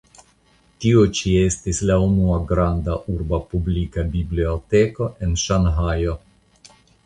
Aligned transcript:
Tio 0.85 1.03
ĉi 1.19 1.33
estis 1.41 1.81
la 1.89 1.97
unua 2.05 2.39
granda 2.53 2.97
urba 3.17 3.41
publika 3.53 4.09
biblioteko 4.17 5.11
en 5.29 5.41
Ŝanhajo. 5.47 6.21